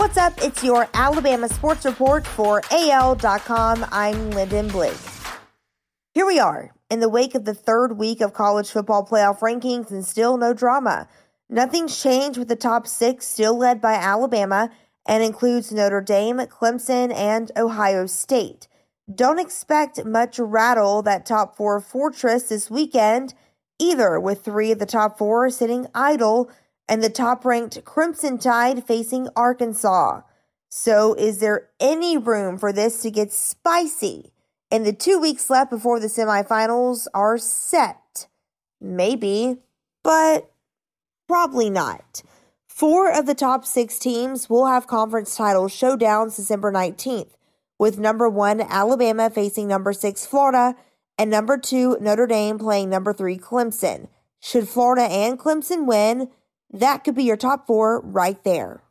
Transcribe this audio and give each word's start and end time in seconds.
What's 0.00 0.16
up? 0.16 0.32
It's 0.42 0.64
your 0.64 0.88
Alabama 0.94 1.46
Sports 1.46 1.84
Report 1.84 2.26
for 2.26 2.62
AL.com. 2.70 3.84
I'm 3.92 4.30
Lyndon 4.30 4.68
Blake. 4.68 4.96
Here 6.14 6.24
we 6.24 6.38
are 6.38 6.72
in 6.90 7.00
the 7.00 7.08
wake 7.10 7.34
of 7.34 7.44
the 7.44 7.52
third 7.52 7.98
week 7.98 8.22
of 8.22 8.32
college 8.32 8.70
football 8.70 9.06
playoff 9.06 9.40
rankings 9.40 9.90
and 9.90 10.02
still 10.02 10.38
no 10.38 10.54
drama. 10.54 11.06
Nothing's 11.50 12.02
changed 12.02 12.38
with 12.38 12.48
the 12.48 12.56
top 12.56 12.86
six 12.86 13.26
still 13.26 13.58
led 13.58 13.82
by 13.82 13.92
Alabama 13.92 14.70
and 15.04 15.22
includes 15.22 15.70
Notre 15.70 16.00
Dame, 16.00 16.38
Clemson, 16.38 17.12
and 17.14 17.52
Ohio 17.54 18.06
State. 18.06 18.68
Don't 19.14 19.38
expect 19.38 20.02
much 20.06 20.38
rattle 20.38 21.02
that 21.02 21.26
top 21.26 21.58
four 21.58 21.78
fortress 21.78 22.44
this 22.44 22.70
weekend 22.70 23.34
either, 23.78 24.18
with 24.18 24.42
three 24.42 24.72
of 24.72 24.78
the 24.78 24.86
top 24.86 25.18
four 25.18 25.50
sitting 25.50 25.86
idle 25.94 26.50
and 26.90 27.02
the 27.02 27.08
top 27.08 27.46
ranked 27.46 27.82
Crimson 27.86 28.36
Tide 28.36 28.84
facing 28.84 29.28
Arkansas. 29.34 30.20
So, 30.68 31.14
is 31.14 31.38
there 31.38 31.70
any 31.80 32.18
room 32.18 32.58
for 32.58 32.70
this 32.70 33.00
to 33.00 33.10
get 33.10 33.32
spicy? 33.32 34.32
in 34.70 34.84
the 34.84 34.92
two 34.92 35.18
weeks 35.18 35.50
left 35.50 35.70
before 35.70 35.98
the 36.00 36.06
semifinals 36.06 37.06
are 37.12 37.38
set. 37.38 38.28
Maybe, 38.80 39.58
but 40.02 40.50
probably 41.28 41.70
not. 41.70 42.22
Four 42.66 43.12
of 43.12 43.26
the 43.26 43.34
top 43.34 43.66
six 43.66 43.98
teams 43.98 44.48
will 44.48 44.66
have 44.66 44.86
conference 44.86 45.36
title 45.36 45.66
showdowns 45.66 46.36
December 46.36 46.72
19th, 46.72 47.32
with 47.78 47.98
number 47.98 48.28
one 48.28 48.60
Alabama 48.60 49.28
facing 49.28 49.68
number 49.68 49.92
six 49.92 50.24
Florida 50.24 50.76
and 51.18 51.30
number 51.30 51.58
two 51.58 51.98
Notre 52.00 52.26
Dame 52.26 52.58
playing 52.58 52.88
number 52.88 53.12
three 53.12 53.36
Clemson. 53.36 54.08
Should 54.40 54.68
Florida 54.68 55.02
and 55.02 55.38
Clemson 55.38 55.86
win, 55.86 56.30
that 56.72 57.04
could 57.04 57.14
be 57.14 57.24
your 57.24 57.36
top 57.36 57.66
four 57.66 58.00
right 58.00 58.42
there. 58.44 58.82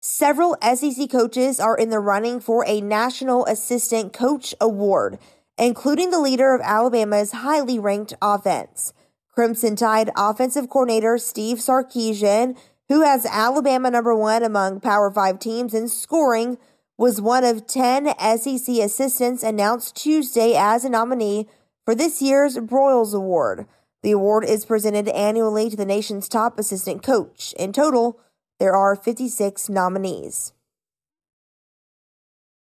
Several 0.00 0.56
SEC 0.62 1.10
coaches 1.10 1.60
are 1.60 1.76
in 1.76 1.90
the 1.90 2.00
running 2.00 2.40
for 2.40 2.64
a 2.66 2.80
National 2.80 3.44
Assistant 3.46 4.12
Coach 4.12 4.52
Award, 4.60 5.18
including 5.56 6.10
the 6.10 6.18
leader 6.18 6.54
of 6.54 6.60
Alabama's 6.60 7.32
highly 7.32 7.78
ranked 7.78 8.14
offense. 8.20 8.92
Crimson 9.32 9.76
Tide 9.76 10.10
offensive 10.16 10.68
coordinator 10.68 11.18
Steve 11.18 11.58
Sarkisian, 11.58 12.56
who 12.88 13.02
has 13.02 13.24
Alabama 13.26 13.90
number 13.90 14.14
one 14.14 14.42
among 14.42 14.80
Power 14.80 15.10
Five 15.10 15.38
teams 15.38 15.72
in 15.72 15.88
scoring, 15.88 16.58
was 16.98 17.20
one 17.20 17.44
of 17.44 17.66
10 17.66 18.12
SEC 18.18 18.76
assistants 18.76 19.42
announced 19.42 19.96
Tuesday 19.96 20.54
as 20.54 20.84
a 20.84 20.90
nominee 20.90 21.48
for 21.84 21.94
this 21.94 22.20
year's 22.20 22.58
Broyles 22.58 23.14
Award. 23.14 23.66
The 24.02 24.10
award 24.10 24.44
is 24.44 24.64
presented 24.64 25.08
annually 25.08 25.70
to 25.70 25.76
the 25.76 25.84
nation's 25.84 26.28
top 26.28 26.58
assistant 26.58 27.02
coach. 27.02 27.54
In 27.58 27.72
total, 27.72 28.18
there 28.58 28.74
are 28.74 28.96
56 28.96 29.68
nominees. 29.68 30.52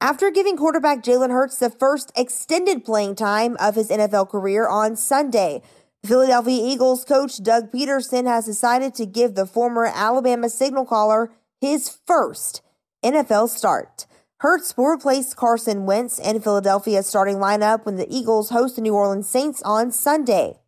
After 0.00 0.30
giving 0.30 0.56
quarterback 0.56 1.02
Jalen 1.02 1.30
Hurts 1.30 1.58
the 1.58 1.70
first 1.70 2.12
extended 2.16 2.84
playing 2.84 3.14
time 3.14 3.56
of 3.60 3.76
his 3.76 3.88
NFL 3.88 4.28
career 4.30 4.66
on 4.68 4.96
Sunday, 4.96 5.62
Philadelphia 6.04 6.60
Eagles 6.60 7.04
coach 7.04 7.40
Doug 7.40 7.70
Pederson 7.70 8.26
has 8.26 8.46
decided 8.46 8.94
to 8.96 9.06
give 9.06 9.34
the 9.34 9.46
former 9.46 9.86
Alabama 9.86 10.50
signal 10.50 10.84
caller 10.84 11.30
his 11.60 11.88
first 12.04 12.60
NFL 13.04 13.48
start. 13.48 14.06
Hurts 14.38 14.76
will 14.76 14.86
replace 14.86 15.34
Carson 15.34 15.86
Wentz 15.86 16.18
in 16.18 16.40
Philadelphia's 16.40 17.06
starting 17.06 17.36
lineup 17.36 17.86
when 17.86 17.94
the 17.94 18.12
Eagles 18.12 18.50
host 18.50 18.74
the 18.74 18.82
New 18.82 18.94
Orleans 18.94 19.28
Saints 19.28 19.62
on 19.62 19.92
Sunday. 19.92 20.58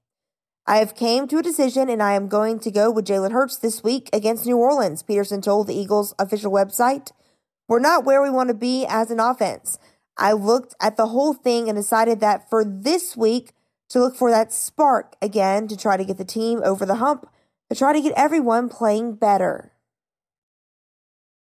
I 0.66 0.78
have 0.78 0.94
came 0.94 1.28
to 1.28 1.38
a 1.38 1.42
decision 1.42 1.90
and 1.90 2.02
I 2.02 2.14
am 2.14 2.26
going 2.28 2.58
to 2.60 2.70
go 2.70 2.90
with 2.90 3.06
Jalen 3.06 3.32
Hurts 3.32 3.56
this 3.58 3.84
week 3.84 4.08
against 4.14 4.46
New 4.46 4.56
Orleans, 4.56 5.02
Pederson 5.02 5.42
told 5.42 5.66
the 5.66 5.74
Eagles 5.74 6.14
official 6.18 6.50
website. 6.50 7.10
We're 7.68 7.80
not 7.80 8.04
where 8.04 8.22
we 8.22 8.30
want 8.30 8.48
to 8.48 8.54
be 8.54 8.86
as 8.86 9.10
an 9.10 9.20
offense. 9.20 9.78
I 10.16 10.32
looked 10.32 10.74
at 10.80 10.96
the 10.96 11.08
whole 11.08 11.34
thing 11.34 11.68
and 11.68 11.76
decided 11.76 12.20
that 12.20 12.48
for 12.48 12.64
this 12.64 13.14
week 13.14 13.52
to 13.90 14.00
look 14.00 14.16
for 14.16 14.30
that 14.30 14.54
spark 14.54 15.16
again 15.20 15.68
to 15.68 15.76
try 15.76 15.98
to 15.98 16.04
get 16.04 16.16
the 16.16 16.24
team 16.24 16.62
over 16.64 16.86
the 16.86 16.96
hump, 16.96 17.28
to 17.68 17.76
try 17.76 17.92
to 17.92 18.00
get 18.00 18.14
everyone 18.16 18.70
playing 18.70 19.16
better. 19.16 19.72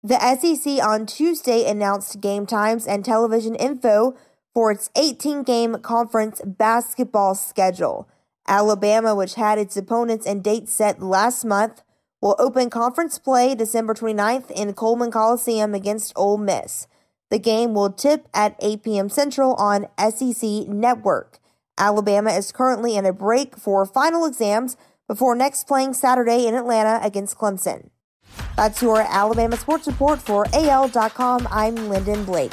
The 0.04 0.18
SEC 0.36 0.82
on 0.84 1.06
Tuesday 1.06 1.68
announced 1.68 2.20
game 2.20 2.46
times 2.46 2.86
and 2.86 3.04
television 3.04 3.56
info 3.56 4.16
for 4.54 4.70
its 4.70 4.88
18 4.96 5.42
game 5.42 5.78
conference 5.78 6.40
basketball 6.44 7.34
schedule. 7.34 8.08
Alabama, 8.46 9.14
which 9.14 9.34
had 9.34 9.58
its 9.58 9.76
opponents 9.76 10.26
and 10.26 10.42
dates 10.42 10.72
set 10.72 11.00
last 11.00 11.44
month, 11.44 11.82
will 12.20 12.36
open 12.38 12.70
conference 12.70 13.18
play 13.18 13.54
December 13.54 13.94
29th 13.94 14.50
in 14.50 14.74
Coleman 14.74 15.10
Coliseum 15.10 15.74
against 15.74 16.12
Ole 16.16 16.38
Miss. 16.38 16.86
The 17.30 17.38
game 17.38 17.74
will 17.74 17.92
tip 17.92 18.28
at 18.34 18.56
8 18.60 18.82
p.m. 18.82 19.08
Central 19.08 19.54
on 19.54 19.86
SEC 19.98 20.68
Network. 20.68 21.38
Alabama 21.78 22.30
is 22.30 22.52
currently 22.52 22.96
in 22.96 23.06
a 23.06 23.12
break 23.12 23.56
for 23.56 23.86
final 23.86 24.26
exams 24.26 24.76
before 25.08 25.34
next 25.34 25.66
playing 25.66 25.94
Saturday 25.94 26.46
in 26.46 26.54
Atlanta 26.54 27.00
against 27.04 27.38
Clemson. 27.38 27.90
That's 28.56 28.82
your 28.82 29.00
Alabama 29.00 29.56
Sports 29.56 29.86
Report 29.86 30.20
for 30.20 30.46
AL.com. 30.52 31.48
I'm 31.50 31.88
Lyndon 31.88 32.24
Blake. 32.24 32.52